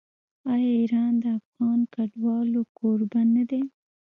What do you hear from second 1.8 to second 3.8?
کډوالو کوربه نه دی؟